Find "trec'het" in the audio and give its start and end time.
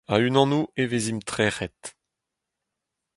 1.29-1.81